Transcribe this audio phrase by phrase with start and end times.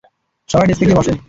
[0.49, 1.11] সবাই ডেস্কে গিয়ে বসো।